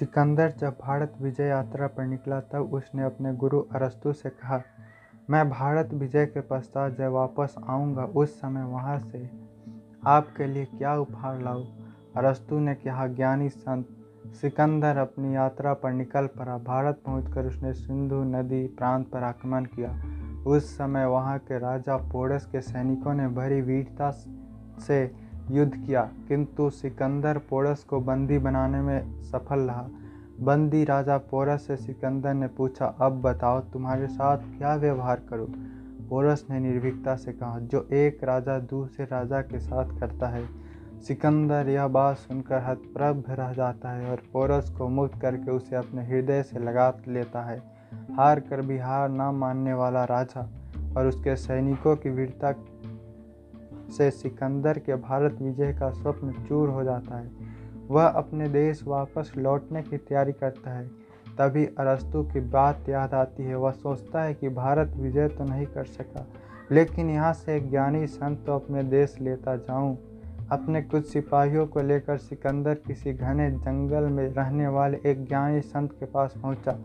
[0.00, 4.62] सिकंदर जब भारत विजय यात्रा पर निकला, तब उसने अपने गुरु अरस्तु से कहा,
[5.30, 9.30] मैं भारत विजय के पश्चात जब वापस आऊँगा, उस समय वहाँ से
[10.06, 11.64] आपके लिए क्या उपहार लाऊं?
[12.16, 13.88] अरस्तु ने कहा, ज्ञानी संत,
[14.26, 20.02] सिकंदर अपनी यात्रा पर निकल पड़ा। भारत पहुंचकर उसने सिंधु नदी प्रांत पर आक्रमण किया।
[20.46, 24.10] उस समय वहाँ के राजा पोरस के सैनिकों ने भरी वीरता
[24.80, 29.88] से युद्ध किया, किंतु सिकंदर पोरस को बंदी बनाने में सफल रहा।
[30.40, 35.46] बंदी राजा पोरस से सिकंदर ने पूछा, अब बताओ तुम्हारे साथ क्या व्यवहार करूँ?
[36.08, 40.44] पोरस ने निर्भीकता से कहा, जो एक राजा दूसरे राजा के साथ करता है।
[41.08, 46.04] सिकंदर यह बात सुनकर हतप्रभ रह जाता है और पोरस को मुक्त करके उसे अपने
[46.06, 47.58] हृदय से लगा लेता है।
[48.16, 50.48] हार कर भी हार न मानने वाला राजा
[50.96, 52.52] और उसके सैनिकों की वीरता
[53.90, 57.30] से सिकंदर के भारत विजय का स्वप्न चूर हो जाता है।
[57.88, 60.86] वह अपने देश वापस लौटने की तैयारी करता है।
[61.38, 65.66] तभी अरस्तु की बात याद आती है। वह सोचता है कि भारत विजय तो नहीं
[65.66, 66.26] कर सका,
[66.70, 69.96] लेकिन यहाँ से एक ज्ञानी संत तो अपने देश लेता जाऊँ।
[70.52, 75.92] अपने कुछ सिपाहियों को लेकर सिकंदर किसी घने जंगल में रहने वाले एक ज्ञानी संत
[75.92, 76.78] के पास पहुँचा।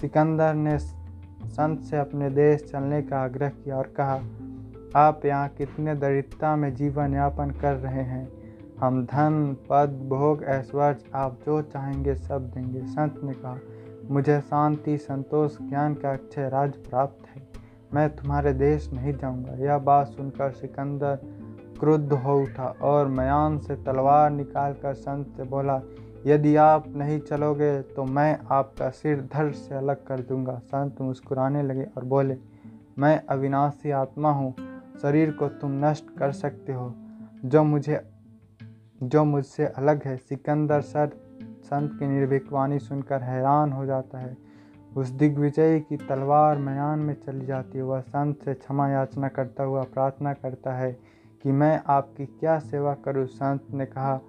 [0.00, 4.20] सिकंदर ने संत से अपने देश चलने का आग्रह किया और कहा
[4.96, 8.28] आप यहाँ कितने दरिद्रता में जीवन यापन कर रहे हैं?
[8.80, 13.58] हम धन, पद, भोग, ऐश्वर्य, आप जो चाहेंगे सब देंगे। संत ने कहा,
[14.10, 17.42] मुझे शांति, संतोष, ज्ञान का अक्षय राज प्राप्त है।
[17.94, 21.18] मैं तुम्हारे देश नहीं जाऊँगा। यह बात सुनकर सिकंदर
[21.80, 25.80] क्रुद्ध हो उठा और मयान से तलवार निकालकर संत से बोला,
[26.26, 31.62] यदि आप नहीं चलोगे तो मैं आपका सिर धड़ से अलग कर दूँगा। संत मुस्कुराने
[31.62, 32.36] लगे और बोले,
[32.98, 34.54] मैं अविनाशी आत्मा हूँ।
[35.02, 36.94] शरीर को तुम नष्ट कर सकते हो।
[37.44, 38.10] जो मुझे,
[39.02, 41.10] जो मुझसे अलग है, सिकंदर सर,
[41.62, 44.36] संत की निर्भीकवाणी सुनकर हैरान हो जाता है।
[44.96, 49.64] उस दिग्विजय की तलवार मयान में चली जाती है। वह संत से क्षमा याचना करता
[49.64, 50.98] हुआ प्रार्थना करता है
[51.42, 53.26] कि मैं आपकी क्या सेवा करूँ?
[53.26, 54.20] संत ने कहा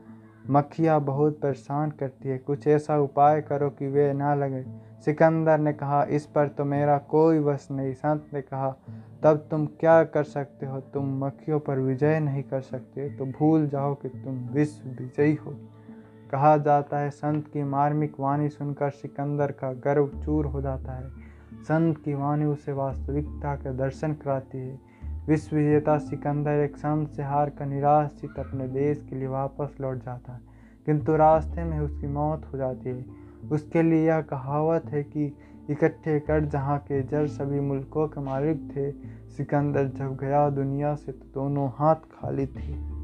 [0.50, 4.66] मक्खियाँ बहुत परेशान करती है। कुछ ऐसा उपाय करो कि वे ना लगे।
[5.06, 8.76] सिकंदर ने कहा, इस पर तो मेरा कोई वश नहीं। संत ने कहा,
[9.24, 10.80] तब तुम क्या कर सकते हो?
[10.80, 15.56] तुम मक्खियों पर विजय नहीं कर सकते। तो भूल जाओ कि तुम विश्व विजयी हो।
[16.32, 21.10] कहा जाता है, संत की मार्मिक वाणी सुनकर सिकंदर का गर्व चूर हो जाता है।
[21.64, 24.91] संत की वाणी उसे वास्तविकता का दर्शन कराती है।
[25.28, 29.98] विश्व विजेता सिकंदर एक संत से हार कर निराशित अपने देश के लिए वापस लौट
[29.98, 30.40] जाता है।
[30.86, 33.06] किंतु रास्ते में उसकी मौत हो जाती है।
[33.52, 35.38] उसके लिए यह कहावत है कि
[35.70, 38.92] इकट्ठे कर जहाँ के जब सभी मुल्कों के मालिक थे,
[39.30, 43.01] सिकंदर जब गया दुनिया से तो दोनों हाथ खाली थे।